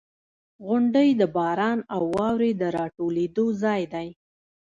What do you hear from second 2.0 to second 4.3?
واورې د راټولېدو ځای دی.